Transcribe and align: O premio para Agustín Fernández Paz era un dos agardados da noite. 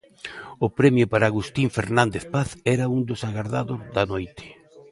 O 0.65 0.67
premio 0.79 1.05
para 1.11 1.27
Agustín 1.31 1.67
Fernández 1.77 2.23
Paz 2.33 2.49
era 2.75 2.85
un 2.95 3.01
dos 3.09 3.21
agardados 3.29 3.79
da 3.95 4.03
noite. 4.11 4.45